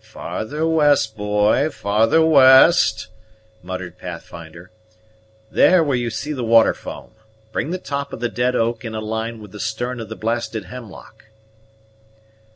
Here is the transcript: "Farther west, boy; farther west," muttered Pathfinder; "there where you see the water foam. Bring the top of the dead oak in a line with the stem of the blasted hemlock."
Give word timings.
"Farther 0.00 0.66
west, 0.66 1.16
boy; 1.16 1.70
farther 1.70 2.20
west," 2.20 3.06
muttered 3.62 3.96
Pathfinder; 3.96 4.72
"there 5.52 5.84
where 5.84 5.96
you 5.96 6.10
see 6.10 6.32
the 6.32 6.42
water 6.42 6.74
foam. 6.74 7.12
Bring 7.52 7.70
the 7.70 7.78
top 7.78 8.12
of 8.12 8.18
the 8.18 8.28
dead 8.28 8.56
oak 8.56 8.84
in 8.84 8.96
a 8.96 9.00
line 9.00 9.40
with 9.40 9.52
the 9.52 9.60
stem 9.60 10.00
of 10.00 10.08
the 10.08 10.16
blasted 10.16 10.64
hemlock." 10.64 11.26